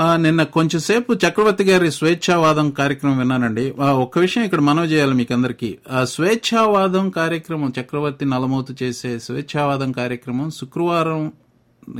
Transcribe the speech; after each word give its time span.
నిన్న 0.00 0.42
కొంచెంసేపు 0.42 1.12
చక్రవర్తి 1.12 1.64
గారి 1.64 1.90
స్వేచ్ఛావాదం 1.92 2.70
కార్యక్రమం 2.70 3.18
విన్నానండి. 3.18 3.70
ఒక్క 4.04 4.18
విషయం 4.18 4.44
ఇక్కడ 4.44 4.60
మనవి 4.60 4.86
చేయాలి 4.86 5.14
మీకు 5.14 5.34
అందరికీ 5.34 5.78
ఆ 5.90 6.04
స్వేచ్ఛావాదం 6.04 7.10
కార్యక్రమం 7.10 7.72
చక్రవర్తి 7.80 8.24
నలమోతు 8.24 8.74
చేసే 8.82 9.18
స్వేచ్ఛావాదం 9.18 9.92
కార్యక్రమం 9.92 10.50
శుక్రవారం 10.50 11.32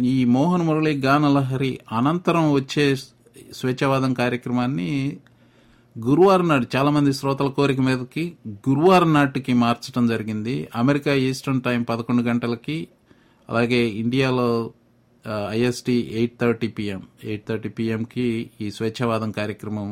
ఈ 0.01 0.25
మోహన్ 0.25 0.63
మురళి 0.63 0.93
గానలహరి 1.01 1.79
అనంతరం 1.93 2.53
వచ్చే 2.53 2.97
స్వేచ్ఛావాదం 3.53 4.15
కార్యక్రమాన్ని 4.15 5.19
గురువారం 5.99 6.49
నాడు 6.49 6.67
చాలా 6.77 6.91
మంది 6.91 7.13
శ్రోతల 7.13 7.47
కోరిక 7.47 7.81
మీదకి 7.81 8.33
గురువారం 8.69 9.13
నాటికి 9.13 9.55
మార్చడం 9.55 10.07
జరిగింది. 10.07 10.69
అమెరికా 10.77 11.15
ఈస్టర్న్ 11.15 11.61
టైం 11.61 11.83
పదకొండు 11.83 12.23
గంటలకి 12.23 12.89
అలాగే 13.51 13.87
ఇండియాలో 13.87 14.71
IST 15.51 15.95
eight 16.19 16.35
thirty 16.41 16.69
PM. 16.77 17.01
Eight 17.25 17.45
thirty 17.49 17.71
పిఎంకి 17.79 18.27
ఈ 18.61 18.67
స్వేచ్ఛావాదం 18.77 19.31
కార్యక్రమం 19.31 19.89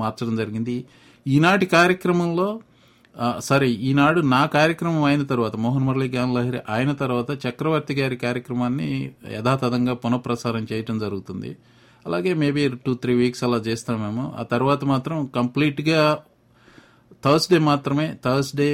మార్చడం 0.00 0.34
జరిగింది. 0.36 0.76
ఈనాటి 1.26 1.66
కార్యక్రమంలో 1.76 2.48
సరే 3.48 3.68
ఈనాడు 3.88 4.20
నా 4.34 4.40
కార్యక్రమం 4.46 5.04
అయిన 5.08 5.22
తర్వాత 5.30 5.54
మోహన్ 5.64 5.84
మురళీ 5.86 6.08
గాన్ 6.08 6.34
లహరి 6.34 6.60
అయిన 6.74 6.92
తర్వాత 7.02 7.30
చక్రవర్తి 7.44 7.94
గారి 8.00 8.16
కార్యక్రమాన్ని 8.16 8.90
యథాతథంగా 9.36 9.94
పునఃప్రసారం 10.02 10.64
చేయటం 10.72 10.98
జరుగుతుంది. 11.04 11.50
అలాగే 12.06 12.32
మేబీ 12.42 12.62
టూ 12.84 12.92
త్రీ 13.02 13.14
వీక్స్ 13.14 13.44
అలా 13.44 13.58
చేస్తామేమో. 13.68 14.24
ఆ 14.40 14.42
తర్వాత 14.52 14.84
మాత్రం 14.92 15.18
కంప్లీట్గా 15.38 16.02
థర్స్డే 17.24 17.58
మాత్రమే 17.70 18.06
థర్స్డే 18.24 18.70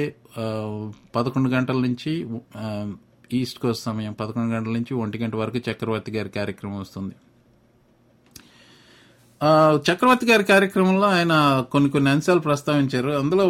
పదకొండు 1.15 1.49
గంటల 1.49 1.77
నుంచి 1.87 2.13
ఈస్ట్ 3.33 3.59
కోస్ట్ 3.59 3.83
సమయం 3.83 4.13
పదకొండు 4.13 4.53
గంటల 4.53 4.71
నుంచి 4.71 4.93
ఒంటి 4.93 5.17
గంట 5.17 5.35
వరకు 5.35 5.57
చక్రవర్తి 5.71 6.11
గారి 6.11 6.29
కార్యక్రమం 6.29 6.79
వస్తుంది. 6.79 7.15
చక్రవర్తి 9.75 10.25
గారి 10.25 10.43
కార్యక్రమంలో 10.43 11.07
ఆయన 11.07 11.65
కొన్ని 11.71 11.89
కొన్ని 11.89 12.11
అంశాలు 12.11 12.39
ప్రస్తావించారు. 12.39 13.09
అందులో 13.09 13.45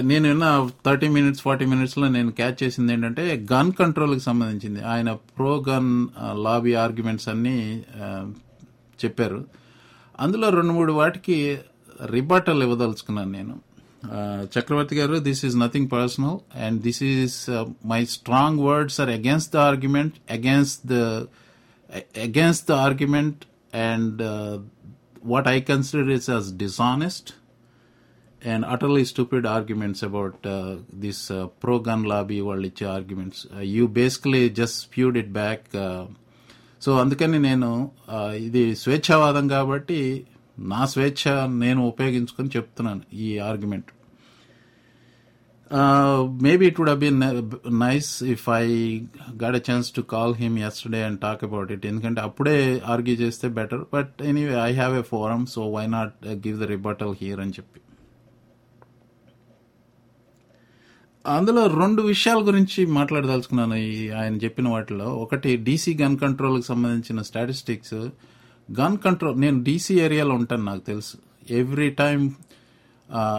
నేను 0.00 0.28
విన్న 0.28 0.70
థర్టీ 0.86 1.08
మినిట్స్ 1.08 1.42
ఫార్టీ 1.42 1.64
మినిట్స్లో 1.64 2.08
నేను 2.08 2.30
క్యాచ్ 2.30 2.58
చేసింది 2.62 2.92
ఏంటంటే 2.92 3.46
గన్ 3.52 3.72
కంట్రోల్కి 3.72 4.20
సంబంధించింది. 4.20 4.82
ఆయన 4.82 5.12
ప్రో 5.12 5.64
గన్ 5.68 6.06
లాబీ 6.32 6.74
ఆర్గ్యుమెంట్స్ 6.74 7.28
అన్నీ 7.28 7.84
చెప్పారు. 9.04 9.44
అందులో 10.20 10.48
రెండు 10.48 10.72
మూడు 10.72 10.92
వాటికి 10.92 11.58
రిబాటల్ 12.06 12.62
ఇవ్వదలుచుకున్నాను 12.62 13.30
నేను. 13.30 13.65
Chakravarthy 14.54 14.96
garu 14.98 15.16
this 15.26 15.42
is 15.48 15.56
nothing 15.62 15.88
personal 15.92 16.36
and 16.64 16.78
this 16.82 17.00
is 17.08 17.36
my 17.92 18.00
strong 18.14 18.60
words 18.68 18.98
are 19.00 19.12
against 19.16 19.52
the 19.56 19.60
argument 19.68 20.16
against 20.36 20.84
the 20.86 20.98
against 22.26 22.66
the 22.70 22.76
argument 22.86 23.42
and 23.88 24.20
what 25.26 25.48
I 25.48 25.58
consider 25.70 26.10
is 26.10 26.30
as 26.30 26.48
dishonest 26.56 27.30
and 28.42 28.64
utterly 28.66 29.04
stupid 29.04 29.46
arguments 29.48 30.02
about 30.04 30.44
this 31.04 31.22
pro 31.62 31.76
gun 31.88 32.04
lobby 32.08 32.38
వాళ్ళు 32.48 32.66
ఇచ్చే 32.66 32.86
arguments 32.96 33.40
you 33.74 33.84
basically 33.96 34.42
just 34.60 34.78
spewed 34.84 35.16
it 35.22 35.32
back 35.32 35.64
so 36.82 36.92
అందుకని 37.00 37.38
నేను 37.40 37.70
ఇది 38.38 38.62
స్వేచ్ఛావాదం 38.82 39.44
కాబట్టి 39.48 40.00
నా 40.68 40.82
స్వేచ్ఛ 40.92 41.22
నేను 41.58 41.80
ఉపయోగించుకొని 41.88 42.50
చెప్తున్నాను 42.56 43.02
ఈ 43.18 43.30
argument 43.46 43.88
Uh, 45.70 46.18
maybe 46.44 46.64
it 46.68 46.76
would 46.78 46.88
have 46.88 47.00
been 47.00 47.20
nice 47.68 48.22
if 48.22 48.42
I 48.48 48.64
got 49.36 49.54
a 49.54 49.60
chance 49.68 49.90
to 49.90 50.02
call 50.12 50.32
him 50.32 50.52
yesterday 50.56 51.00
and 51.06 51.18
talk 51.24 51.40
about 51.48 51.72
it. 51.74 51.86
ఎందుకంటే 51.86 52.20
అప్పుడే 52.20 52.82
ఆర్గ్యూ 52.86 53.14
చేస్తే 53.14 53.48
better 53.48 53.84
but 53.94 54.22
anyway 54.22 54.54
I 54.54 54.72
have 54.74 54.94
a 54.98 55.02
forum 55.02 55.46
so 55.46 55.70
why 55.70 55.86
not 55.86 56.14
give 56.26 56.60
the 56.60 56.62
rebuttal 56.62 57.14
here 57.20 57.40
అని 57.40 57.50
చెప్పి. 57.50 57.80
అందులో 61.26 61.66
రెండు 61.66 62.02
విషయాల 62.02 62.46
గురించి 62.46 62.86
మాట్లాడదలుచుకున్నాను 62.86 63.74
ఈ 63.74 64.10
ఆయన 64.10 64.36
చెప్పిన 64.36 64.68
వాటిలో. 64.68 65.04
ఒకటి 65.04 65.56
డీసీ 65.56 65.98
గన్ 66.02 66.18
కంట్రోల్కి 66.18 66.66
సంబంధించిన 66.66 67.22
స్టాటిస్టిక్స్ 67.22 67.94
గన్ 68.80 68.98
కంట్రోల్ 68.98 69.40
నేను 69.40 69.62
డీసీ 69.62 70.00
ఏరియాలో 70.00 70.34
ఉంటాను 70.34 70.64
నాకు 70.64 70.80
తెలుసు. 70.80 71.16
Every 71.50 71.90
time 71.90 72.34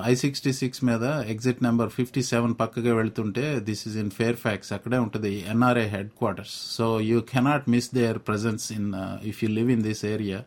I 0.09 0.13
sixty 0.21 0.51
six 0.53 0.81
మీద 0.83 1.05
ఎగ్జిట్ 1.33 1.63
నెంబర్ 1.63 1.89
ఫిఫ్టీ 1.89 2.21
సెవెన్ 2.21 2.53
పక్కగా 2.61 2.91
వెళ్తుంటే 2.95 3.59
this 3.59 3.81
is 3.87 3.97
in 4.03 4.11
fair 4.11 4.35
fax 4.35 4.73
అక్కడే 4.73 4.97
ఉంటుంది 4.97 5.31
NRI 5.53 5.87
headquarters 6.09 6.53
so 6.77 6.85
you 7.09 7.17
cannot 7.33 7.67
miss 7.69 7.89
their 7.95 8.19
presence 8.29 8.71
in 8.77 8.89
if 9.23 9.43
you 9.43 9.49
live 9.49 9.71
in 9.71 9.83
this 9.89 10.05
area 10.05 10.39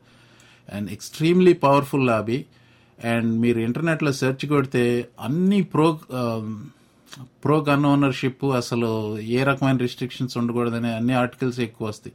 and 0.68 0.90
extremely 0.90 1.54
powerful 1.66 2.06
lobby 2.06 2.38
and 2.98 3.30
మీరు 3.40 3.58
ఇంటర్నెట్లో 3.58 4.12
search 4.12 4.46
కొడితే 4.46 4.84
అన్ని 5.20 5.60
pro 5.74 5.88
pro 7.44 7.56
gun 7.68 7.86
ownership 7.86 8.44
అసలు 8.44 8.90
ఏ 9.36 9.38
రకమైన 9.44 9.76
రిస్ట్రిక్షన్స్ 9.76 10.36
ఉండకూడదనే 10.38 10.90
అన్ని 10.94 11.14
articles 11.22 11.60
ఎక్కువ 11.60 11.88
వస్తాయి. 11.88 12.14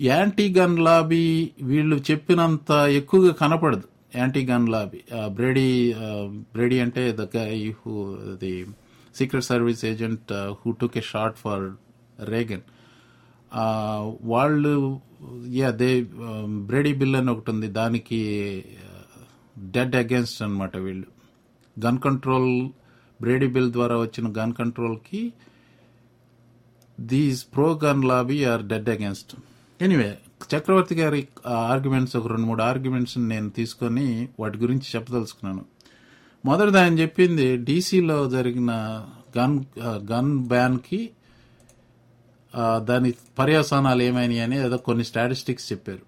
యాంటీ 0.00 0.46
గన్ 0.58 0.78
లాబీ 0.86 1.24
వీళ్ళు 1.62 1.96
చెప్పినంత 2.10 2.70
ఎక్కువగా 3.00 3.32
కనపడదు. 3.42 3.86
Anti 4.14 4.42
gun 4.50 4.66
lobby 4.74 5.00
Brady 5.38 5.68
Brady 6.54 6.78
అంటే 6.80 7.02
the 7.20 7.24
guy 7.36 7.52
who 7.80 7.94
the 8.42 8.52
secret 9.16 9.44
service 9.44 9.82
agent 9.84 10.32
who 10.60 10.70
took 10.80 10.96
a 11.02 11.04
shot 11.12 11.38
for 11.38 11.64
Reagan 12.32 12.64
వాళ్ళు 14.32 14.72
యా 15.58 15.68
దే 15.82 15.90
బ్రేడీ 16.70 16.92
బిల్ 17.00 17.16
అని 17.16 17.30
ఒకటి 17.30 17.50
ఉంది. 17.50 17.68
దానికి 17.80 18.20
డెడ్ 19.74 19.94
అగేన్స్ట్ 20.02 20.40
అనమాట 20.42 20.76
వీళ్ళు. 20.86 21.08
గన్ 21.76 22.00
కంట్రోల్ 22.06 22.50
బ్రేడీ 23.20 23.48
బిల్ 23.54 23.70
ద్వారా 23.72 23.96
వచ్చిన 23.98 24.26
gun 24.38 24.54
కంట్రోల్కి 24.60 25.20
these 26.98 27.40
pro 27.54 27.68
gun 27.84 28.02
lobby 28.10 28.38
are 28.44 28.64
dead 28.72 28.90
against 28.94 29.34
anyway 29.80 30.10
Chakravarthy 30.54 30.94
గారి 30.94 31.20
ఆర్గ్యుమెంట్స్ 31.72 32.14
ఒక 32.16 32.26
రెండు 32.26 32.46
మూడు 32.46 32.62
ఆర్గ్యుమెంట్స్ 32.62 33.18
నేను 33.32 33.48
తీసుకొని 33.50 34.06
వాటి 34.40 34.58
గురించి 34.58 34.86
చెప్పదలుచుకున్నాను. 34.94 35.62
మొదటిది 36.44 36.78
ఆయన 36.78 36.94
చెప్పింది 36.98 37.46
డీసీలో 37.68 38.18
జరిగిన 38.26 38.72
గన్ 39.38 39.56
గన్ 40.12 40.32
బ్యాన్కి 40.52 41.00
దాని 42.88 43.10
పర్యవసానాలు 43.38 44.02
ఏమైనాయి 44.02 44.40
అని 44.40 44.56
ఏదో 44.66 44.76
కొన్ని 44.88 45.04
స్టాటిస్టిక్స్ 45.04 45.72
చెప్పారు. 45.72 46.04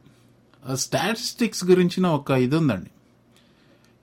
ఆ 0.65 0.75
స్టాటిస్టిక్స్ 0.75 1.65
గురించిన 1.65 2.07
ఒక 2.19 2.31
ఇది 2.47 2.57
ఉందండి 2.57 2.91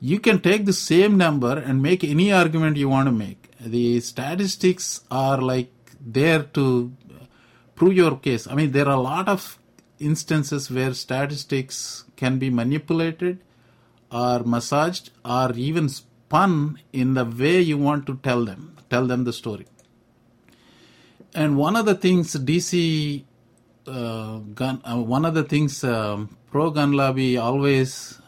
you 0.01 0.17
can 0.17 0.39
take 0.39 0.63
the 0.65 0.75
same 0.89 1.19
number 1.19 1.59
and 1.69 1.81
make 1.83 2.03
any 2.05 2.29
argument 2.41 2.79
you 2.79 2.89
want 2.89 3.13
make 3.23 3.43
the 3.69 3.85
statistics 4.01 4.91
or 5.23 5.43
like 5.43 5.71
there 6.17 6.43
to 6.55 6.65
prove 7.76 7.94
your 7.94 8.16
case. 8.16 8.46
I 8.46 8.54
mean, 8.54 8.72
there 8.72 8.86
are 8.86 8.96
a 8.96 9.00
lot 9.00 9.28
of 9.28 9.58
instances 9.98 10.70
where 10.70 10.94
statistics 10.94 12.04
can 12.16 12.38
be 12.38 12.50
manipulated 12.50 13.42
or 14.10 14.40
massaged 14.44 15.10
or 15.24 15.52
even 15.52 15.88
spun 15.88 16.80
in 16.92 17.14
the 17.14 17.24
way 17.24 17.60
you 17.60 17.78
want 17.78 18.06
to 18.06 18.16
tell 18.22 18.44
them, 18.44 18.76
tell 18.90 19.06
them 19.06 19.24
the 19.24 19.32
story. 19.32 19.66
And 21.34 21.56
one 21.56 21.76
of 21.76 21.84
the 21.86 21.94
things 21.94 22.34
DC 22.34 23.24
uh, 23.86 24.38
gun, 24.54 24.80
uh, 24.84 24.96
one 24.96 25.24
of 25.24 25.34
the 25.34 25.44
things 25.44 25.84
um, 25.84 26.36
pro 26.50 26.70
gun 26.70 26.92
lobby 26.92 27.36
always 27.36 28.20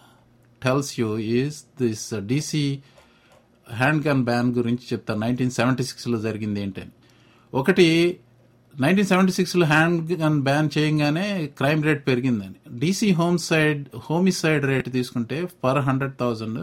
tells 0.60 0.98
you 0.98 1.16
is 1.16 1.64
this 1.76 2.12
uh, 2.12 2.20
DC 2.20 2.80
hand 3.78 4.02
gun 4.06 4.22
ban 4.28 4.48
గురించి 4.56 4.84
చెప్తాను 4.92 5.20
nineteen 5.24 5.52
seventy 5.58 5.84
సిక్స్లో 5.90 6.18
జరిగింది 6.24 6.60
ఏంటని 6.64 6.92
ఒకటి 7.60 7.86
nineteen 8.83 9.07
seventy 9.09 9.33
సిక్స్లో 9.37 9.65
hand 9.73 9.99
gun 10.21 10.37
ban 10.47 10.69
చేయగానే 10.75 11.27
crime 11.59 11.81
rate 11.87 12.01
పెరిగిందని. 12.09 12.57
DC 12.81 13.09
home 13.19 13.37
side 13.49 13.83
homicide 14.07 14.63
rate 14.71 14.89
తీసుకుంటే 14.97 15.37
per 15.63 15.79
hundred 15.87 16.15
thousand 16.21 16.59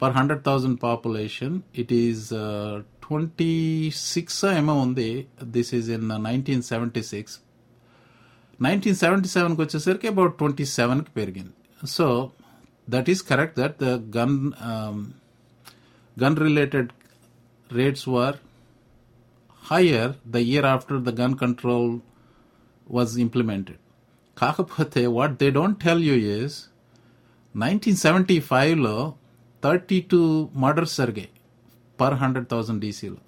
per 0.00 0.14
hundred 0.18 0.42
thousand 0.48 0.78
population 0.86 1.54
it 1.82 1.92
is 2.02 2.24
twenty 3.04 3.54
six 4.12 4.40
ఏమో 4.58 4.74
ఉంది. 4.86 5.10
This 5.56 5.70
is 5.78 5.88
in 5.96 6.08
nineteen 6.28 6.64
seventy 6.72 7.02
six. 7.12 7.36
Nineteen 8.66 8.98
seventy 9.04 9.28
సెవెన్కి 9.36 9.60
వచ్చేసరికి 9.64 10.08
about 10.14 10.34
twenty 10.40 10.64
సెవెన్కి 10.78 11.12
పెరిగింది. 11.20 11.54
So 11.96 12.06
that 12.94 13.08
is 13.12 13.22
correct 13.32 13.56
that 13.62 13.76
the 13.86 13.90
gun 14.18 14.36
gun 16.16 16.38
related 16.46 16.90
rates 17.70 18.06
were 18.16 18.36
higher 19.70 20.08
the 20.34 20.42
year 20.50 20.64
after 20.74 20.96
the 21.06 21.12
gun 21.20 21.34
control 21.44 21.86
was 22.86 23.10
implemented. 23.26 23.78
కాకపోతే 24.36 25.00
what 25.16 25.34
they 25.40 25.48
don't 25.56 25.78
tell 25.86 26.02
you 26.08 26.14
is 26.36 26.54
nineteen 27.54 27.98
seventy 28.04 28.36
ఫైవ్లో 28.50 28.96
thirty 29.62 29.98
two 30.12 30.20
murders 30.64 30.94
జరిగాయి 31.00 31.30
per 32.00 32.16
hundred 32.22 32.46
thousand 32.52 32.80
డీసీలో 32.84 33.20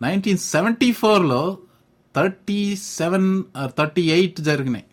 nineteen 0.00 0.40
seventy 0.54 0.90
ఫోర్లో 1.00 1.42
thirty 2.14 2.60
seven 2.98 3.28
thirty 3.78 4.04
eight 4.16 4.38
జరిగినాయి. 4.48 4.86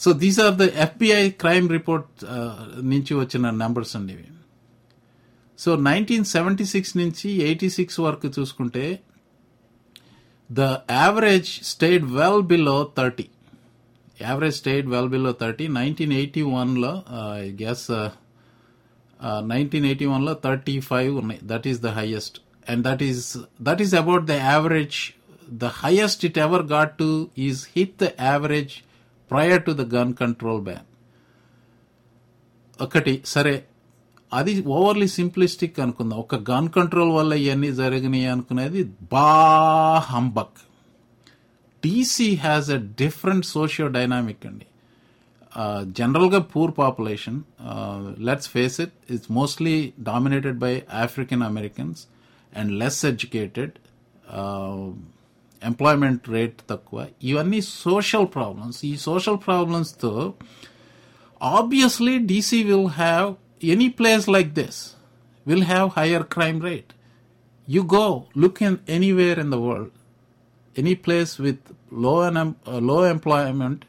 So 0.00 0.08
these 0.22 0.38
are 0.46 0.54
the 0.60 0.66
FBI 0.86 1.22
crime 1.42 1.66
report 1.76 2.10
నుంచి 2.92 3.12
వచ్చిన 3.20 3.50
numbers 3.62 3.94
అండి 3.98 4.12
ఇవి. 4.16 4.26
So 5.58 5.70
nineteen 5.88 6.26
seventy 6.34 6.66
six 6.74 6.94
నుంచి 7.02 7.28
eighty 7.48 7.68
six 7.78 7.98
వరకు 8.06 8.28
చూసుకుంటే 8.38 8.84
the 10.49 10.63
average 10.97 11.49
state 11.69 12.05
well 12.17 12.43
below 12.43 12.77
thirty 12.97 13.25
average 14.21 14.55
state 14.55 14.87
well 14.87 15.09
below 15.09 15.31
thirty 15.41 15.65
nineteen 15.77 16.13
eighty 16.13 16.43
వన్లో 16.51 16.91
I 17.37 17.45
guess 17.63 17.85
nineteen 19.45 19.85
eighty 19.85 20.05
వన్లో 20.05 20.33
thirty 20.45 20.75
five 20.81 21.13
ఉన్నాయి 21.17 21.41
that 21.43 21.67
is 21.67 21.79
the 21.81 21.91
highest 21.97 22.37
and 22.69 22.83
that 22.83 23.03
is 23.03 23.23
that 23.61 23.81
is 23.81 23.95
about 23.95 24.25
the 24.25 24.35
average 24.47 24.99
the 25.47 25.69
highest 25.81 26.21
it 26.25 26.37
ever 26.37 26.65
got 26.67 26.93
to 26.97 27.09
is 27.47 27.61
hit 27.75 27.95
the 28.03 28.09
average 28.27 28.75
prior 29.31 29.63
to 29.63 29.71
the 29.71 29.85
gun 29.95 30.11
control 30.13 30.61
ban 30.61 30.85
ఒకటి 32.79 33.15
సరే 33.25 33.55
అది 34.32 34.52
overly 34.76 35.08
simplistic 35.08 35.78
అనుకుందాం. 35.84 36.18
ఒక 36.18 36.34
gun 36.50 36.68
control 36.76 37.12
వల్ల 37.18 37.32
ఇవన్నీ 37.44 37.70
జరిగినాయి 37.72 38.26
అనుకునేది 38.34 38.82
bah 39.12 39.28
humbug. 40.10 40.58
DC 41.82 42.28
has 42.44 42.68
a 42.70 42.78
different 43.02 43.46
socio 43.46 43.88
dynamic 43.96 44.44
అండి. 44.46 44.66
జనరల్గా 45.98 46.40
poor 46.52 46.72
population 46.78 47.38
let's 48.28 48.48
face 48.48 48.76
it 48.84 48.94
it's 49.14 49.30
mostly 49.38 49.74
dominated 50.08 50.58
by 50.58 50.72
African 51.04 51.42
Americans 51.42 52.00
and 52.52 52.72
less 52.82 53.00
educated 53.12 53.74
employment 55.62 56.24
rate 56.36 56.58
తక్కువ. 56.70 56.98
ఇవన్నీ 57.30 57.60
సోషల్ 57.60 58.28
ప్రాబ్లమ్స్ 58.34 58.78
ఈ 58.84 58.94
social 59.08 59.38
ప్రాబ్లమ్స్తో 59.46 60.12
obviously 61.42 62.14
DC 62.30 62.60
will 62.70 62.90
have 63.02 63.28
any 63.73 63.89
place 63.99 64.25
like 64.29 64.51
this 64.53 64.79
will 65.45 65.67
have 65.73 65.89
higher 65.97 66.25
crime 66.35 66.59
rate 66.69 66.91
you 67.67 67.83
go 67.97 68.05
look 68.43 68.61
in 68.63 68.77
anywhere 68.97 69.39
in 69.45 69.53
the 69.55 69.59
world 69.67 69.91
any 70.75 70.93
place 70.97 71.33
with 71.39 71.59
low 72.03 72.15
un- 72.21 72.39
uh, 72.67 72.79
low 72.81 73.03
employment 73.05 73.79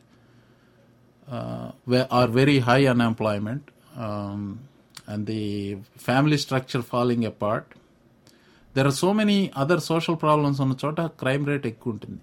uh, 1.28 1.70
where, 1.84 2.06
or 2.10 2.26
very 2.28 2.58
high 2.60 2.84
unemployment 2.86 3.62
um, 3.96 4.42
and 5.06 5.26
the 5.26 5.42
family 5.98 6.36
structure 6.36 6.82
falling 6.82 7.24
apart 7.24 7.66
there 8.74 8.86
are 8.86 8.96
so 8.96 9.12
many 9.12 9.38
other 9.54 9.78
social 9.90 10.16
problems 10.16 10.60
on 10.60 10.70
చోట 10.82 11.00
crime 11.22 11.44
rate 11.50 11.66
ఎక్కువ 11.66 11.92
ఉంటుంది 11.92 12.20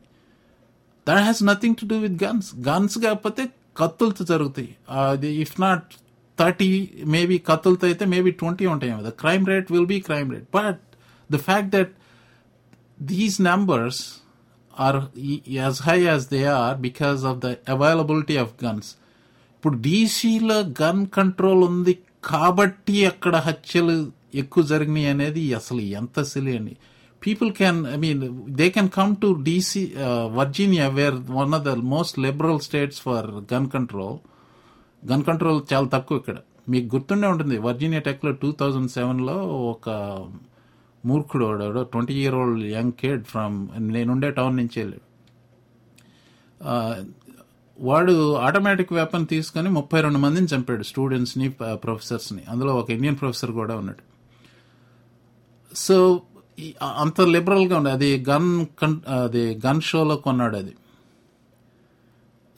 that 1.07 1.21
has 1.21 1.41
nothing 1.51 1.77
to 1.81 1.85
do 1.85 1.97
with 2.05 2.17
guns 2.23 2.49
guns 2.69 2.97
కాకపోతే 3.05 3.45
కత్తులతో 3.77 4.25
జరుగుతాయి 4.31 4.71
అది 5.01 5.31
if 5.45 5.55
not 5.65 5.89
thirty 6.38 6.68
maybe 7.06 7.38
కత్తులతో 7.48 7.86
అయితే 7.86 8.04
maybe 8.06 8.30
twenty 8.40 8.66
ఉంటాయి 8.66 8.92
the 9.02 9.12
crime 9.22 9.46
rate 9.52 9.68
will 9.72 9.90
be 9.94 10.00
crime 10.00 10.30
rate 10.34 10.48
but 10.54 10.82
the 11.30 11.38
fact 11.48 11.72
that 11.76 11.94
these 13.10 13.38
numbers 13.40 13.96
are 14.74 14.98
e- 15.32 15.42
as 15.68 15.76
high 15.78 16.04
as 16.14 16.22
they 16.28 16.44
are 16.46 16.74
because 16.86 17.24
of 17.24 17.40
the 17.44 17.52
availability 17.74 18.36
of 18.36 18.48
guns. 18.64 18.86
ఇప్పుడు 19.54 19.76
డీసీలో 19.78 20.56
gun 20.82 21.06
control 21.16 21.62
ఉంది 21.68 21.94
కాబట్టి 22.24 22.96
అక్కడ 23.06 23.36
హత్యలు 23.46 23.94
ఎక్కువ 24.34 24.62
జరిగినాయి 24.64 25.06
అనేది 25.06 25.42
అసలు 25.54 25.80
ఎంత 26.00 26.22
సిలి 26.22 26.52
అండి. 26.58 26.74
People 27.22 27.50
can 27.52 27.78
I 27.86 27.96
mean 27.96 28.20
they 28.60 28.68
can 28.70 28.90
come 28.90 29.12
to 29.22 29.28
DC 29.48 29.82
Virginia 30.38 30.88
where 30.98 31.16
one 31.40 31.54
of 31.58 31.64
the 31.68 31.74
most 31.94 32.18
liberal 32.26 32.60
states 32.68 33.00
for 33.06 33.28
gun 33.54 33.68
control 33.76 34.18
gun 35.02 35.24
control 35.28 35.60
చాలా 35.72 35.88
తక్కువ 35.94 36.20
ఇక్కడ. 36.20 36.38
మీకు 36.72 36.86
గుర్తుండే 36.94 37.26
ఉంటుంది 37.32 37.56
వర్జీనియా 37.66 38.00
టెక్లో 38.08 38.30
టూ 38.42 38.48
థౌజండ్ 38.60 38.90
సెవెన్లో 38.96 39.36
ఒక 39.72 39.88
మూర్ఖుడు 41.04 41.44
వాడు 41.44 41.82
twenty 41.92 42.14
year 42.22 42.36
old 42.40 42.64
young 42.76 42.94
kid 43.02 43.22
from 43.24 43.56
నేనుండే 43.94 44.30
టౌన్ 44.38 44.56
నుంచి 44.60 44.76
వెళ్ళాడు. 44.80 45.06
వాడు 47.78 48.14
ఆటోమేటిక్ 48.46 48.92
వెపన్ 48.92 49.26
తీసుకొని 49.26 49.68
ముప్పై 49.68 49.98
రెండు 50.00 50.20
మందిని 50.24 50.48
చంపాడు 50.54 50.82
స్టూడెంట్స్ని 50.82 51.48
ప్రొఫెసర్స్ని. 51.84 52.42
అందులో 52.52 52.72
ఒక 52.80 52.88
ఇండియన్ 52.96 53.18
ప్రొఫెసర్ 53.20 53.52
కూడా 53.60 53.76
ఉన్నాడు. 53.82 54.02
సో 55.72 55.96
అంత 57.02 57.20
లిబరల్గా 57.34 57.74
ఉంది 57.78 57.90
అది 57.90 58.10
గన్ 58.30 58.50
కన్ 58.80 58.96
అది 59.22 59.42
గన్ 59.66 59.80
షోలో 59.88 60.16
కొన్నాడు 60.26 60.56
అది. 60.56 60.74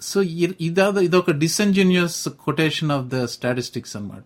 సో 0.00 0.19
ఇదా 0.61 0.87
ఇదొక 1.02 1.31
disingenuous 1.43 2.19
quotation 2.44 2.93
of 2.93 3.06
the 3.06 3.19
statistics 3.26 3.94
అనమాట 3.97 4.25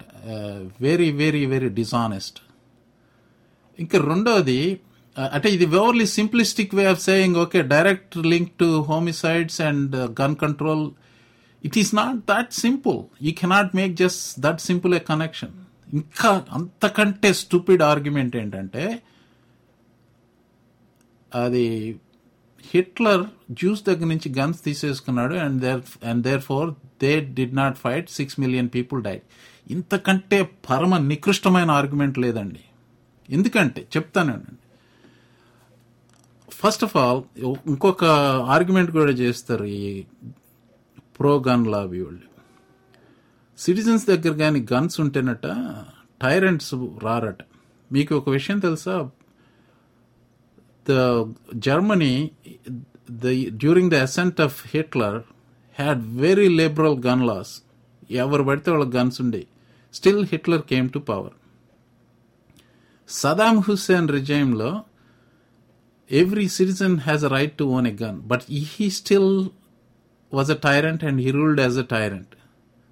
వెరీ 0.81 1.09
వెరీ 1.13 1.43
వెరీ 1.47 1.71
డిసానెస్ట్ 1.79 2.39
ఇంకా 3.79 3.99
రెండోది 4.11 4.61
అంటే 5.17 5.49
ఇది 5.51 5.67
overly 5.79 6.07
simplistic 6.19 6.73
way 6.75 6.85
of 6.87 7.01
saying 7.03 7.37
okay 7.37 7.61
direct 7.73 8.17
link 8.27 8.53
to 8.59 8.69
homicides 8.91 9.59
and 9.61 9.97
gun 10.21 10.37
control 10.37 10.85
it 11.65 11.79
is 11.79 11.93
not 11.95 12.19
that 12.29 12.53
simple 12.61 12.99
you 13.23 13.33
cannot 13.43 13.75
make 13.75 13.93
just 13.97 14.25
that 14.41 14.63
simple 14.71 14.95
a 14.95 15.03
connection 15.11 15.55
ఇంకా 15.93 16.31
అంతకంటే 16.51 17.31
stupid 17.43 17.83
argument 17.83 18.35
ఏంటంటే 18.37 18.85
అది 21.33 21.67
Hitler 22.71 23.25
Jews 23.51 23.83
దగ్గర 23.85 24.07
నుంచి 24.07 24.29
guns 24.39 24.65
తీసేసుకున్నాడు 24.65 25.35
and 25.35 25.61
there 25.63 25.83
and 26.05 26.23
there 26.23 26.41
for 26.41 26.75
they 27.03 27.21
did 27.21 27.57
not 27.57 27.79
fight 27.79 28.11
six 28.11 28.41
million 28.41 28.69
people 28.75 29.03
died 29.03 29.23
ఇంతకంటే 29.71 30.39
పరమ 30.71 30.97
నికృష్టమైన 30.97 31.71
argument 31.71 32.19
లేదండి. 32.19 32.61
ఎందుకంటే 33.29 33.87
చెప్తానండి 33.97 34.53
ఫస్ట్ 36.51 36.85
ఆఫ్ 36.85 36.97
ఆల్ 36.97 37.23
ఇంకొక 37.67 38.05
ఆర్గ్యుమెంట్ 38.55 38.91
కూడా 38.91 39.13
చేస్తారు 39.13 39.65
ఈ 39.65 40.05
ప్రో 41.21 41.45
గన్ 41.49 41.67
లాబీ 41.67 42.01
వాళ్ళు. 42.01 42.27
సిటిజన్స్ 43.59 44.07
దగ్గర 44.07 44.39
కానీ 44.39 44.67
గన్స్ 44.73 45.01
ఉంటేనట 45.01 45.47
టైరెంట్స్ 46.23 46.75
రారట. 47.03 47.43
మీకు 47.93 48.15
ఒక 48.15 48.29
విషయం 48.29 48.59
తెలుసా? 48.59 49.11
the 50.86 50.94
Germany 51.66 52.14
the 53.22 53.34
during 53.64 53.92
the 53.92 54.00
ascent 54.02 54.40
of 54.42 54.58
Hitler 54.74 55.18
had 55.78 56.02
very 56.18 56.48
liberal 56.62 56.98
gun 57.06 57.24
laws 57.30 57.54
ఎవరు 58.22 58.44
పడితే 58.44 58.70
వాళ్ళకి 58.72 58.94
గన్స్ 58.98 59.18
ఉండే 59.22 59.42
still 59.94 60.24
Hitler 60.32 60.64
came 60.72 60.88
to 60.90 61.00
power 61.10 61.36
Saddam 63.10 63.58
Hussein 63.68 64.10
రిజైమ్లో 64.10 64.72
every 66.10 66.48
citizen 66.50 66.98
has 67.00 67.24
a 67.24 67.32
right 67.38 67.56
to 67.58 67.66
own 67.78 67.88
a 67.88 67.96
gun 68.04 68.18
but 68.28 68.44
he 68.74 68.86
still 69.00 69.32
was 70.32 70.52
a 70.52 70.60
tyrant 70.68 71.04
and 71.04 71.20
he 71.22 71.32
ruled 71.32 71.62
as 71.62 71.78
a 71.78 71.88
tyrant 71.96 72.34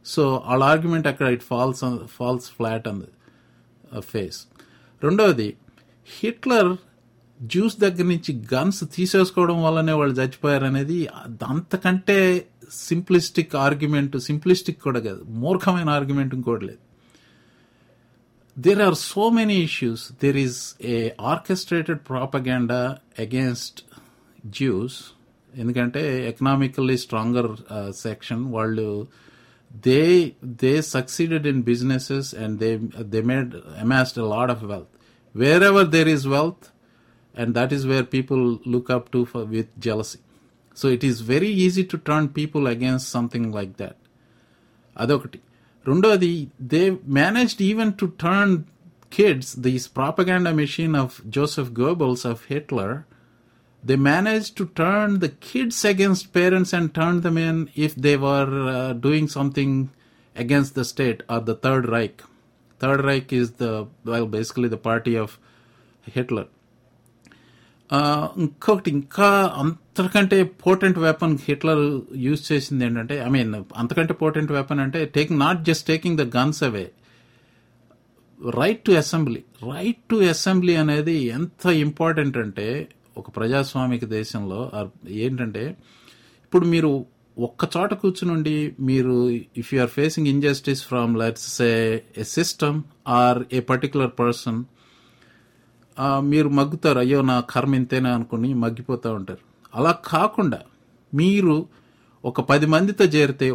so 0.06 0.24
వాళ్ళ 0.48 0.64
argument 0.64 1.08
అక్కడ 1.08 1.28
it 1.28 1.44
falls 1.44 1.82
falls 2.18 2.48
flat 2.52 2.88
on the 2.88 3.10
face 4.12 4.40
రెండవది 5.02 5.50
Hitler 6.10 6.72
Jews 7.43 7.77
దగ్గర 7.79 8.05
నుంచి 8.05 8.33
guns 8.55 8.81
తీసేసుకోవడం 8.95 9.63
వల్లనే 9.63 9.93
వాళ్ళు 9.93 10.15
చచ్చిపోయారు 10.15 10.65
అనేది 10.65 10.99
అంతకంటే 11.49 12.19
సింప్లిస్టిక్ 12.87 13.55
ఆర్గ్యుమెంట్ 13.57 14.17
సింప్లిస్టిక్ 14.21 14.81
కూడా 14.81 15.01
కాదు 15.01 15.23
మూర్ఖమైన 15.37 15.89
ఆర్గ్యుమెంట్ 15.91 16.35
ఇంకోటి 16.35 16.65
లేదు. 16.67 16.83
There 18.57 18.83
are 18.83 18.95
so 19.05 19.31
many 19.31 19.57
issues 19.63 20.13
there 20.23 20.37
is 20.37 20.61
a 20.85 20.97
orchestrated 21.25 22.01
propaganda 22.09 22.81
against 23.19 23.81
Jews 24.53 24.99
ఎందుకంటే 25.53 26.03
ఎకనామికల్లీ 26.29 26.97
స్ట్రాంగర్ 26.97 27.51
సెక్షన్ 28.03 28.45
వాళ్ళు 28.53 28.89
they 29.85 30.01
they 30.63 30.81
succeeded 30.91 31.47
in 31.47 31.63
businesses 31.63 32.35
and 32.35 32.59
they 32.59 32.71
they 33.11 33.21
made 33.23 33.53
amassed 33.81 34.19
lot 34.31 34.51
of 34.51 34.65
wealth 34.65 34.93
wherever 35.63 35.89
there 35.89 36.09
is 36.09 36.27
wealth 36.29 36.67
and 37.35 37.55
that 37.55 37.73
is 37.73 37.85
where 37.85 38.07
people 38.07 38.59
look 38.67 38.91
up 38.91 39.09
to 39.11 39.27
with 39.55 39.73
jealousy 39.79 40.19
so 40.77 40.91
it 40.91 41.05
is 41.05 41.23
very 41.23 41.53
easy 41.67 41.83
to 41.83 41.97
turn 41.97 42.29
people 42.29 42.67
against 42.67 43.09
something 43.09 43.55
like 43.55 43.73
that 43.79 43.99
అదొకటి 44.97 45.41
రెండోది 45.87 46.49
they 46.61 46.91
managed 47.07 47.63
even 47.63 47.93
to 47.93 48.07
turn 48.07 48.65
kids 49.13 49.59
this 49.59 49.95
propaganda 49.97 50.51
machine 50.51 50.97
of 50.97 51.21
Joseph 51.29 51.73
Goebbels 51.81 52.27
of 52.27 52.45
Hitler 52.53 52.95
they 53.83 53.97
managed 53.97 54.57
to 54.57 54.67
turn 54.67 55.19
the 55.19 55.29
kids 55.29 55.85
against 55.85 56.33
parents 56.33 56.73
and 56.73 56.95
turn 56.95 57.21
them 57.21 57.37
in 57.39 57.69
if 57.75 57.95
they 57.97 58.17
were 58.17 58.69
uh, 58.69 58.93
doing 58.93 59.27
something 59.29 59.91
against 60.37 60.75
the 60.75 60.85
state 60.85 61.23
or 61.29 61.41
the 61.41 61.57
Third 61.57 61.89
Reich. 61.89 62.23
Third 62.81 63.05
Reich 63.05 63.33
is 63.33 63.53
the, 63.53 63.89
well, 64.05 64.27
basically 64.27 64.69
the 64.69 64.77
party 64.79 65.17
of 65.17 65.39
Hitler. 66.07 66.45
ఆ, 66.45 66.62
ఇంకొకటి 68.39 68.91
ఇంకా 68.91 69.29
అంతకంటే 69.61 70.37
important 70.63 70.99
weapon 70.99 71.37
Hitler 71.45 71.83
use 72.17 72.43
చేసింది 72.53 72.85
ఏంటంటే 72.85 73.17
I 73.27 73.29
mean 73.29 73.51
అంతకంటే 73.77 74.13
important 74.15 74.53
weapon 74.53 74.81
అంటే 74.81 75.05
taking 75.15 75.41
not 75.41 75.61
just 75.63 75.87
taking 75.87 76.19
the 76.19 76.27
guns 76.37 76.63
away 76.63 76.87
right 78.41 78.83
to 78.87 78.93
assembly 78.93 79.41
right 79.69 80.01
to 80.11 80.17
assembly 80.27 80.77
అనేది 80.77 81.17
ఎంత 81.31 81.67
ఇంపార్టెంట్ 81.81 82.37
అంటే 82.37 82.69
ఒక 83.17 83.31
ప్రజాస్వామిక 83.37 84.05
దేశంలో 84.11 84.61
ఏంటంటే 85.19 85.65
ఇప్పుడు 86.45 86.67
మీరు 86.67 86.91
ఒక్క 87.37 87.65
చోట 87.77 87.93
కూర్చునుండి 87.95 88.57
మీరు 88.81 89.15
if 89.57 89.75
you 89.75 89.81
are 89.81 89.91
facing 89.91 90.29
injustice 90.29 90.83
from 90.85 91.13
let's 91.19 91.51
a 91.63 92.25
system 92.31 92.79
or 93.17 93.39
a 93.53 93.61
particular 93.61 94.13
person 94.19 94.59
మీరు 96.25 96.49
మగ్గుతారు 96.51 96.99
అయ్యో 96.99 97.23
నా 97.23 97.41
కర్మ 97.51 97.75
ఇంతేనా 97.75 98.15
అనుకుని 98.15 98.55
మగ్గిపోతూ 98.55 99.15
ఉంటారు. 99.15 99.43
అలా 99.75 99.93
కాకుండా 100.07 100.61
మీరు 101.13 101.55
ఒక 102.25 102.41
పది 102.51 102.67
మందితో 102.67 103.05
చేరితే 103.15 103.47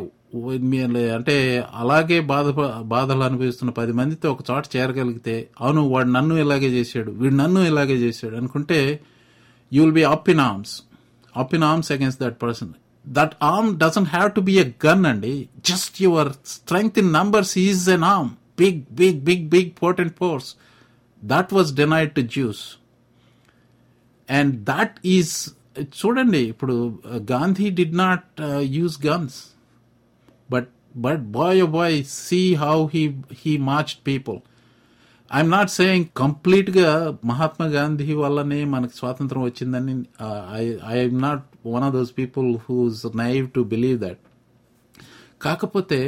మీ- 0.64 0.82
అంటే 1.16 1.36
అలాగే 1.76 2.20
బాధ 2.32 2.48
బాధలు 2.88 3.24
అనుభవిస్తున్న 3.24 3.72
పది 3.72 3.94
మందితో 3.94 4.32
ఒక 4.32 4.52
చోట 4.52 4.64
చేరగలిగితే 4.76 5.36
అవును 5.60 5.82
వాడు 5.90 6.10
నన్ను 6.10 6.36
ఇలాగే 6.36 6.70
చేశాడు 6.70 7.12
వీడు 7.12 7.36
నన్ను 7.36 7.60
ఇలాగే 7.62 7.96
చేశాడు 7.98 8.36
అనుకుంటే 8.36 8.80
you 9.72 9.84
will 9.84 9.94
be 9.94 10.04
up 10.08 10.30
in 10.30 10.42
arms 10.42 10.74
up 11.36 11.56
in 11.56 11.64
arms 11.64 11.92
against 11.92 12.22
that 12.24 12.38
person 12.44 12.74
that 13.06 13.36
arm 13.46 13.78
doesn't 13.78 14.10
have 14.10 14.32
to 14.32 14.42
be 14.42 14.56
a 14.58 14.74
gun 14.86 15.06
అండి 15.06 15.34
just 15.66 16.02
your 16.02 16.32
strength 16.48 17.00
in 17.00 17.12
numbers 17.14 17.58
is 17.60 17.90
an 17.90 18.06
arm 18.06 18.32
big 18.58 18.82
big 18.94 19.20
big 19.22 19.46
big 19.50 19.72
important 19.82 20.16
force 20.18 20.50
that 21.22 21.54
was 21.54 21.72
denied 21.74 22.12
to 22.16 22.24
Jews 22.36 22.64
and 24.30 24.54
that 24.66 24.98
is 25.08 25.34
చూడండి 25.94 26.42
ఇప్పుడు 26.48 26.76
Gandhi 27.32 27.70
did 27.80 27.96
not 27.96 28.28
use 28.78 28.98
guns 29.06 29.38
but 30.50 30.70
but 30.98 31.24
boy 31.32 31.64
boy 31.72 31.98
see 32.20 32.42
how 32.64 32.78
he 32.88 33.04
he 33.42 33.54
march 33.68 33.94
people 34.06 34.40
I'm 35.32 35.52
not 35.52 35.72
saying 35.72 36.06
కంప్లీట్గా 36.16 36.90
మహాత్మా 37.24 37.66
గాంధీ 37.70 38.14
వల్లనే 38.14 38.60
మనకు 38.66 38.94
స్వాతంత్రం 38.94 39.42
వచ్చిందని 39.42 39.96
I'm 40.92 41.20
not 41.22 41.44
one 41.66 41.84
of 41.84 41.94
those 41.94 42.14
people 42.14 42.48
who's 42.68 43.02
naive 43.16 43.46
to 43.52 43.64
believe 43.74 43.98
that 44.00 44.22
కాకపోతే 45.42 46.00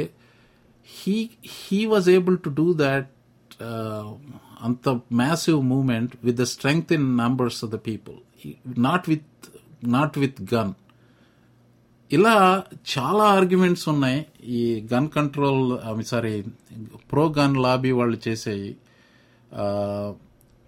he 0.88 1.16
he 1.56 1.80
was 1.86 2.08
able 2.10 2.38
to 2.38 2.50
do 2.50 2.66
that 2.76 3.10
అంత 4.66 4.88
massive 5.22 5.60
movement 5.72 6.12
with 6.24 6.38
the 6.42 6.46
strength 6.52 6.92
in 6.92 7.06
numbers 7.22 7.58
of 7.64 7.72
the 7.72 7.78
people 7.88 8.16
not 8.88 9.08
with 9.08 9.48
not 9.96 10.16
with 10.18 10.40
gun 10.54 10.72
ఇలా 12.10 12.36
చాలా 12.92 13.24
arguments 13.38 13.84
ఉన్నాయి. 13.88 14.20
ఈ 14.58 14.62
gun 14.92 15.08
control 15.16 15.64
sorry 16.12 16.32
pro 17.12 17.24
gun 17.38 17.54
lobby 17.64 17.90
వాళ్ళు 17.98 18.18
చేసేవి 18.28 18.70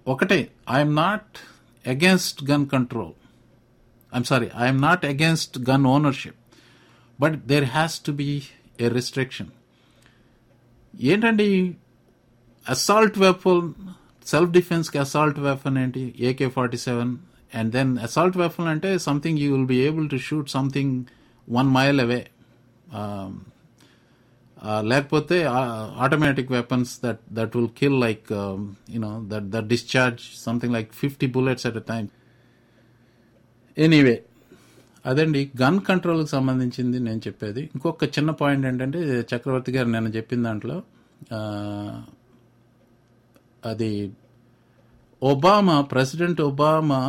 ఒకటే. 0.07 0.41
I'm 0.77 0.95
not 0.97 1.33
against 1.85 2.41
gun 2.51 2.67
control 2.75 3.13
I'm 4.13 4.29
sorry 4.31 4.49
I'm 4.65 4.81
not 4.83 5.05
against 5.13 5.59
gun 5.71 5.87
ownership 5.87 6.41
but 7.21 7.37
there 7.53 7.69
has 7.77 7.97
to 8.07 8.13
be 8.13 8.29
a 8.81 8.89
restriction 8.99 9.51
ఏంటండి? 10.95 11.49
Assault 12.69 13.19
weapon 13.19 13.73
self 14.27 14.51
డిఫెన్స్కి 14.51 14.99
assault 14.99 15.39
weapon 15.39 15.79
ఏంటి? 15.79 16.15
AK 16.21 16.49
forty 16.49 16.77
seven 16.77 17.17
and 17.55 17.73
then 17.73 17.99
assault 17.99 18.37
weapon 18.37 18.67
అంటే 18.67 18.99
something 18.99 19.39
you 19.39 19.55
will 19.55 19.67
be 19.67 19.77
able 19.77 20.11
to 20.11 20.17
shoot 20.17 20.51
something 20.51 21.05
one 21.51 21.69
mile 21.69 22.01
away 22.01 22.21
లేకపోతే 24.81 25.45
automatic 25.99 26.51
weapons 26.53 27.01
that 27.05 27.21
that 27.33 27.57
will 27.57 27.69
kill 27.79 28.01
like 28.01 28.33
you know 28.91 29.25
that 29.27 29.51
that 29.51 29.67
discharge 29.67 30.21
something 30.47 30.73
like 30.73 30.93
fifty 30.93 31.27
bullets 31.27 31.67
at 31.67 31.77
a 31.77 31.85
time 31.89 32.09
anyway 33.79 34.23
అదండి. 35.07 35.51
Gun 35.63 35.81
కంట్రోల్కి 35.81 36.31
సంబంధించింది 36.31 37.01
నేను 37.01 37.21
చెప్పేది. 37.27 37.61
ఇంకొక 37.75 38.05
చిన్న 38.05 38.31
point 38.31 38.67
ఏంటంటే 38.67 38.99
చక్రవర్తి 39.35 39.73
గారు 39.73 39.89
నేను 39.89 40.09
చెప్పిన 40.09 40.43
దాంట్లో 40.43 40.77
అది 43.72 43.92
Obama 45.22 45.78
president 45.94 46.42
Obama 46.50 47.02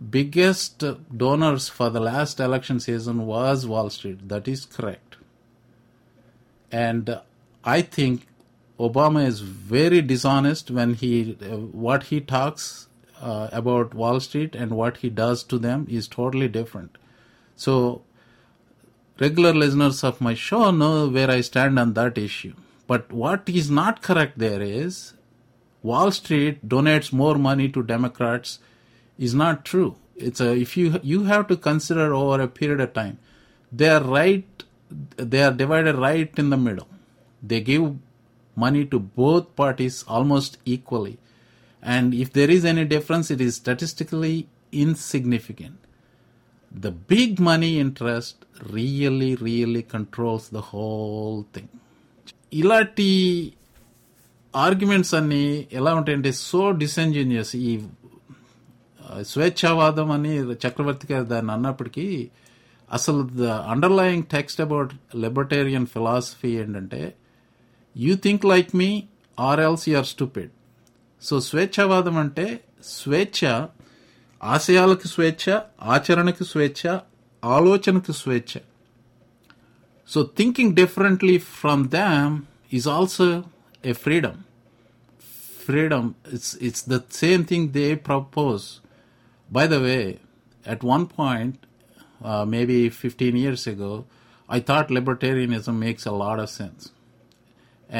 biggest 0.00 0.84
donors 1.22 1.68
for 1.76 1.92
the 1.96 2.02
last 2.12 2.40
election 2.48 2.80
season 2.88 3.20
was 3.34 3.64
Wall 3.74 3.92
Street 3.98 4.22
that 4.32 4.48
is 4.54 4.64
correct 4.78 5.02
and 6.72 7.20
I 7.64 7.82
think 7.82 8.26
Obama 8.78 9.26
is 9.26 9.40
very 9.40 10.02
dishonest 10.02 10.70
when 10.70 10.94
he 10.94 11.36
uh, 11.42 11.56
what 11.56 12.04
he 12.04 12.20
talks 12.20 12.88
uh, 13.20 13.48
about 13.52 13.94
Wall 13.94 14.20
Street 14.20 14.54
and 14.54 14.72
what 14.72 14.98
he 14.98 15.08
does 15.10 15.42
to 15.44 15.58
them 15.58 15.86
is 15.88 16.06
totally 16.08 16.48
different. 16.48 16.98
So 17.58 18.02
regular 19.18 19.54
listeners 19.54 20.04
of 20.04 20.20
my 20.20 20.34
show 20.34 20.70
know 20.70 21.08
where 21.08 21.30
I 21.30 21.40
stand 21.40 21.78
on 21.78 21.94
that 21.94 22.18
issue. 22.18 22.54
But 22.86 23.10
what 23.12 23.48
is 23.48 23.70
not 23.70 24.02
correct 24.02 24.38
there 24.38 24.62
is 24.62 25.14
Wall 25.83 26.11
Street 26.11 26.67
donates 26.67 27.11
more 27.11 27.35
money 27.35 27.67
to 27.69 27.81
Democrats 27.81 28.59
is 29.17 29.33
not 29.33 29.65
true. 29.65 29.95
It's 30.15 30.39
a, 30.39 30.55
if 30.55 30.77
you 30.77 30.99
you 31.01 31.23
have 31.23 31.47
to 31.47 31.57
consider 31.57 32.13
over 32.13 32.41
a 32.41 32.47
period 32.47 32.79
of 32.79 32.93
time, 32.93 33.17
they 33.71 33.89
are 33.89 34.03
right, 34.03 34.63
they 35.17 35.41
are 35.41 35.51
divided 35.51 35.95
right 35.95 36.31
in 36.37 36.49
the 36.51 36.57
middle. 36.57 36.87
They 37.41 37.61
give 37.61 37.95
money 38.55 38.85
to 38.85 38.99
both 38.99 39.55
parties 39.55 40.03
almost 40.07 40.57
equally, 40.65 41.17
and 41.81 42.13
if 42.13 42.31
there 42.31 42.49
is 42.49 42.65
any 42.65 42.85
difference, 42.85 43.31
it 43.31 43.41
is 43.41 43.55
statistically 43.55 44.47
insignificant. 44.71 45.77
The 46.71 46.91
big 46.91 47.39
money 47.39 47.79
interest 47.79 48.45
really, 48.63 49.35
really 49.35 49.81
controls 49.81 50.49
the 50.49 50.61
whole 50.61 51.47
thing. 51.51 51.69
Ilati 52.51 53.55
arguments 54.55 55.13
అన్ని 55.13 55.67
ఎలా 55.73 55.95
ఉంటాయంటే 55.95 56.31
so 56.31 56.71
డిసెంజినియస్ 56.71 57.55
ఈ 57.55 57.81
స్వేచ్ఛావాదం 59.21 60.11
అని 60.11 60.37
చక్రవర్తి 60.39 61.13
గారు 61.13 61.23
దాన్ని 61.23 61.51
అన్నప్పటికీ 61.51 62.29
అసలు 62.91 63.29
the 63.37 63.41
underlying 63.41 64.23
text 64.23 64.61
about 64.61 64.93
libertarian 65.15 65.85
philosophy 65.85 66.49
ఏంటంటే 66.49 67.15
you 67.97 68.15
think 68.15 68.45
like 68.45 68.75
me 68.75 69.03
or 69.39 69.59
else 69.59 69.89
you're 69.89 70.05
stupid 70.05 70.51
so 71.21 71.39
స్వేచ్ఛావాదం 71.39 72.17
అంటే 72.17 72.59
స్వేచ్ఛ 72.83 73.67
ఆశయాలకు 74.43 75.07
స్వేచ్ఛ 75.07 75.59
ఆచరణకు 75.83 76.43
స్వేచ్ఛ 76.43 76.97
ఆలోచనకు 77.43 78.11
స్వేచ్ఛ. 78.11 78.59
So 80.09 80.29
thinking 80.37 80.75
differently 80.75 81.37
from 81.37 81.89
them 81.89 82.41
is 82.73 82.87
also 82.87 83.43
A 83.90 83.94
freedom 84.04 84.38
freedom 85.66 86.04
it's 86.34 86.50
it's 86.66 86.82
the 86.82 87.00
same 87.22 87.42
thing 87.50 87.62
they 87.76 87.96
propose 88.08 88.80
by 89.56 89.66
the 89.72 89.80
way 89.86 90.04
at 90.64 90.82
one 90.94 91.04
point 91.18 91.54
uh, 92.28 92.44
maybe 92.44 92.88
15 92.88 93.36
years 93.36 93.66
ago 93.66 93.92
i 94.48 94.60
thought 94.60 94.88
libertarianism 94.88 95.76
makes 95.86 96.06
a 96.06 96.14
lot 96.22 96.38
of 96.44 96.48
sense 96.60 96.82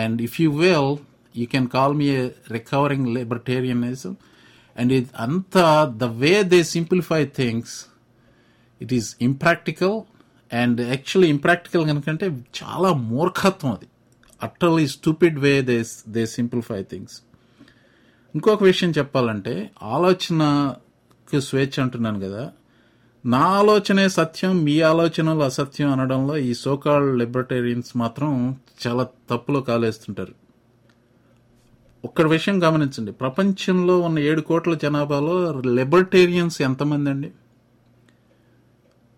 and 0.02 0.20
if 0.20 0.38
you 0.42 0.50
will 0.62 0.88
you 1.32 1.46
can 1.46 1.66
call 1.68 1.92
me 2.02 2.08
a 2.16 2.32
recovering 2.56 3.04
libertarianism 3.18 4.14
and 4.76 4.92
it 4.92 5.08
anta 5.26 5.68
the 6.04 6.10
way 6.22 6.36
they 6.52 6.62
simplify 6.76 7.22
things 7.40 7.88
it 8.84 8.92
is 8.92 9.06
impractical 9.28 9.94
and 10.60 10.80
actually 10.96 11.28
impractical 11.36 11.82
కనుకంటే 11.90 12.26
చాలా 12.58 12.90
మూర్ఖత్వం 13.12 13.70
అది 13.76 13.88
utterly 14.43 14.87
stupid 14.87 15.39
way 15.39 15.61
they 15.61 15.83
they 16.07 16.25
simplify 16.25 16.83
things 16.83 17.21
ఇంకొక 18.35 18.63
విషయం 18.63 18.93
చెప్పాలంటే 18.97 19.71
ఆలోచనకు 19.83 21.39
స్వేచ్ఛ 21.39 21.81
అంటున్నాను 21.81 22.19
కదా. 22.19 22.51
నా 23.25 23.37
ఆలోచనే 23.37 24.09
సత్యం 24.09 24.63
మీ 24.63 24.81
ఆలోచనలు 24.81 25.39
అసత్యం 25.39 25.91
అనడంలో 25.91 26.37
ఈ 26.37 26.53
సోకాల్ 26.53 27.19
లిబర్టేరియన్స్ 27.19 27.97
మాత్రం 27.97 28.55
చాలా 28.87 29.07
తప్పులో 29.29 29.61
కాలేస్తుంటారు. 29.61 30.33
ఒక్క 32.05 32.21
విషయం 32.21 32.63
గమనించండి. 32.63 33.11
ప్రపంచంలో 33.11 33.99
ఉన్న 33.99 34.19
ఏడు 34.19 34.41
కోట్ల 34.41 34.73
జనాభాలో 34.73 35.61
లిబర్టేరియన్స్ 35.61 36.61
ఎంతమంది 36.61 37.09
అండి? 37.09 37.31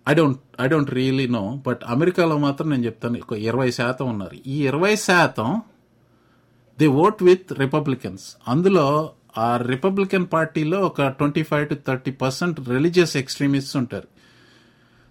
I 0.07 0.13
don't 0.13 0.39
I 0.62 0.67
don't 0.67 0.91
really 0.91 1.27
know 1.27 1.62
but 1.67 1.83
అమెరికాలో 1.88 2.38
మాత్రం 2.38 2.69
నేను 2.69 2.86
చెప్తాను 2.86 3.19
ఒక 3.19 3.33
ఇరవై 3.33 3.72
శాతం 3.72 4.10
ఉన్నారు. 4.10 4.38
ఈ 4.48 4.67
ఇరవై 4.67 4.95
శాతం 4.95 5.62
దే 6.79 6.88
ఓట్ 6.88 7.24
విత్ 7.24 7.53
రిపబ్లికన్స్ 7.53 8.36
అందులో 8.48 9.12
ఆ 9.38 9.57
రిపబ్లికన్ 9.57 10.27
పార్టీలో 10.33 10.81
ఒక 10.81 11.07
twenty 11.07 11.43
five 11.43 11.69
to 11.69 11.75
thirty 11.88 12.12
percent 12.12 12.69
religious 12.69 13.17
extremists 13.17 13.77
ఉంటారు 13.77 14.07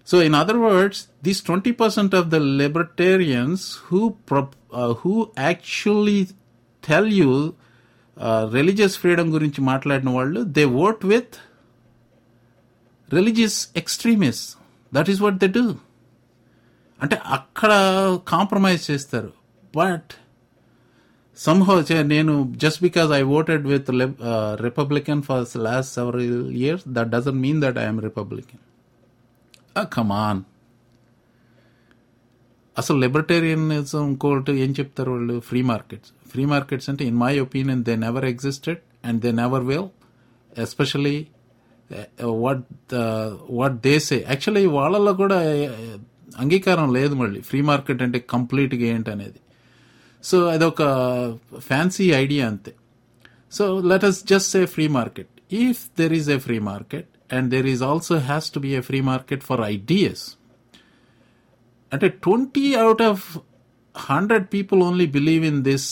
so 0.07 0.21
in 0.21 0.35
other 0.35 0.57
words 0.57 1.07
this 1.23 1.43
twenty 1.43 1.71
percent 1.71 2.15
of 2.15 2.27
the 2.27 2.35
libertarians 2.35 3.77
who 3.91 4.13
who 5.03 5.27
actually 5.39 6.27
tell 6.87 7.13
you 7.13 7.53
religious 8.51 8.99
freedom 8.99 9.29
గురించి 9.31 9.61
మాట్లాడిన 9.61 10.09
వాళ్ళు 10.09 10.43
they 10.43 10.63
vote 10.65 11.05
with 11.05 11.35
religious 13.13 13.69
extremist 13.75 14.49
that 14.93 15.09
is 15.09 15.21
what 15.21 15.37
they 15.37 15.47
do 15.47 15.63
అంటే 17.01 17.15
అక్కడ 17.37 17.71
compromise 18.27 18.91
చేస్తారు. 18.91 19.31
But 19.75 20.11
somehow 21.37 21.77
నేను 22.03 22.53
just 22.55 22.81
because 22.83 23.11
I 23.11 23.21
voted 23.37 23.67
with 23.67 23.89
Republican 24.61 25.21
for 25.21 25.45
last 25.57 25.93
several 25.93 26.51
years 26.51 26.83
that 26.87 27.09
doesn't 27.09 27.41
mean 27.45 27.61
that 27.61 27.77
I'm 27.77 28.01
Republican 28.01 28.61
come 29.93 30.41
అసలు 32.77 32.97
libertarianism 32.97 34.03
ఇంకోటి 34.07 34.51
ఏం 34.51 34.71
చెప్తారు 34.71 35.11
వాళ్ళు? 35.11 35.39
Free 35.39 35.61
markets 35.61 36.11
free 36.29 36.45
markets 36.45 36.89
అంటే 36.89 37.03
in 37.05 37.17
my 37.17 37.39
opinion 37.39 37.83
they 37.83 37.95
never 37.95 38.25
existed 38.25 38.79
and 39.05 39.21
they 39.21 39.31
never 39.31 39.63
will 39.63 39.89
especially 40.59 41.27
what 42.43 42.93
what 43.59 43.77
these 43.87 44.19
actually 44.29 44.65
వాళ్ళల్లో 44.77 45.13
కూడా 45.21 45.37
అంగీకారం 46.43 46.87
లేదు 46.97 47.13
మళ్ళీ. 47.15 47.39
ఫ్రీ 47.41 47.61
మార్కెట్ 47.61 48.01
అంటే 48.05 48.19
కంప్లీట్గా 48.33 48.85
ఏంటనేది. 48.95 49.39
సో 50.23 50.37
అదొక 50.55 50.81
ఫ్యాన్సీ 51.69 52.05
ఐడియా 52.23 52.43
అంతే. 52.47 52.71
So 53.51 53.63
let 53.91 54.05
us 54.09 54.19
just 54.25 54.49
say 54.55 54.61
free 54.75 54.85
market 54.99 55.31
if 55.63 55.81
there 55.99 56.13
is 56.13 56.29
a 56.29 56.37
free 56.47 56.57
market 56.71 57.09
and 57.33 57.47
there 57.55 57.67
is 57.73 57.83
also 57.83 58.15
has 58.29 58.47
to 58.53 58.59
be 58.59 58.71
a 58.79 58.81
free 58.89 59.01
market 59.11 59.43
for 59.49 59.61
ideas 59.75 60.23
అంటే 61.91 62.07
twenty 62.25 62.67
out 62.83 63.03
of 63.09 63.25
hundred 63.95 64.45
people 64.53 64.79
only 64.83 65.05
believe 65.17 65.43
in 65.45 65.59
this 65.63 65.89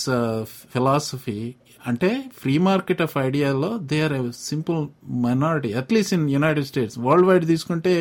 philosophy 0.73 1.39
అంటే 1.81 2.09
free 2.41 2.53
market 2.65 3.01
of 3.01 3.13
ఐడియాలో 3.19 3.69
they 3.91 3.97
are 4.07 4.15
simple 4.43 4.81
minority 5.25 5.69
at least 5.73 6.13
in 6.17 6.25
United 6.29 6.67
States 6.67 6.97
worldwide 7.29 7.45
తీసుకుంటే 7.47 7.93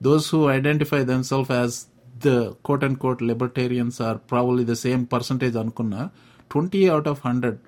those 0.00 0.26
who 0.34 0.40
identify 0.50 1.00
themselves 1.04 1.50
as 1.52 1.76
the 2.24 2.30
quote 2.62 2.84
and 2.84 2.98
quote 2.98 3.22
libertarians 3.22 3.98
are 4.02 4.18
probably 4.30 4.64
the 4.64 4.76
same 4.84 5.02
percentage 5.06 5.56
అనుకున్నా 5.56 6.02
twenty 6.50 6.82
out 6.88 7.08
of 7.08 7.20
hundred 7.26 7.58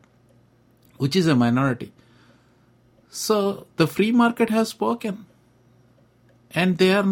which 1.00 1.16
is 1.16 1.28
a 1.28 1.36
minority 1.42 1.90
so 3.12 3.36
the 3.78 3.86
free 3.94 4.08
market 4.22 4.52
has 4.52 4.70
spoken 4.70 5.20
and 6.50 6.74
they 6.78 6.90
are 6.94 7.08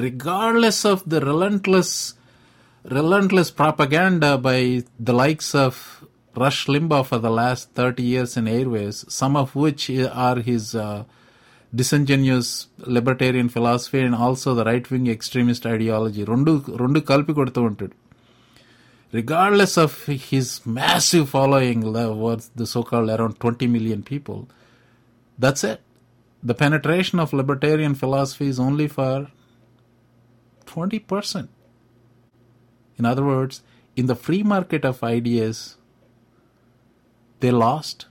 regardless 0.00 0.82
of 0.86 1.02
the 1.08 1.22
relentless 1.24 1.94
relentless 2.84 3.50
propaganda 3.54 4.30
by 4.42 4.60
the 5.00 5.14
likes 5.16 5.54
of 5.56 5.80
Rush 6.35 6.65
Limbaugh 6.67 7.05
for 7.05 7.17
the 7.17 7.29
last 7.29 7.71
30 7.71 8.03
years 8.03 8.35
in 8.37 8.47
airways, 8.47 9.05
some 9.07 9.35
of 9.35 9.55
which 9.55 9.89
are 9.89 10.39
his 10.39 10.75
uh, 10.75 11.05
disingenuous 11.73 12.67
libertarian 12.79 13.49
philosophy 13.49 14.01
and 14.01 14.15
also 14.15 14.53
the 14.53 14.65
right 14.65 14.89
wing 14.91 15.07
extremist 15.07 15.65
ideology. 15.65 16.23
రెండు 16.33 16.51
రెండు 16.83 16.99
కలిపి 17.11 17.33
కొడుతూ 17.39 17.61
ఉంటాడు 17.69 17.95
regardless 19.15 19.77
of 19.77 20.05
his 20.05 20.47
massive 20.65 21.29
following, 21.29 21.79
was 21.93 22.49
the 22.53 22.67
so-called 22.67 23.09
around 23.09 23.39
20 23.39 23.67
million 23.67 24.03
people, 24.03 24.49
that's 25.39 25.63
it. 25.63 25.79
The 26.43 26.53
penetration 26.53 27.19
of 27.19 27.31
libertarian 27.31 27.95
philosophy 27.95 28.47
is 28.47 28.59
only 28.59 28.87
for 28.87 29.31
20%. 30.65 31.47
In 32.97 33.05
other 33.05 33.23
words, 33.23 33.61
in 33.95 34.07
the 34.07 34.15
free 34.15 34.43
market 34.43 34.83
of 34.83 35.01
ideas, 35.01 35.77
they 37.40 37.50
lost 37.50 38.06